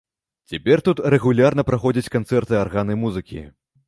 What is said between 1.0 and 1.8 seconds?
рэгулярна